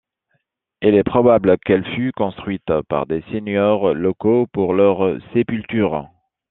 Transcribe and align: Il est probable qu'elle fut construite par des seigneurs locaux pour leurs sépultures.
Il 0.81 0.95
est 0.95 1.03
probable 1.03 1.59
qu'elle 1.59 1.85
fut 1.93 2.11
construite 2.17 2.65
par 2.89 3.05
des 3.05 3.21
seigneurs 3.31 3.93
locaux 3.93 4.47
pour 4.51 4.73
leurs 4.73 5.19
sépultures. 5.31 6.09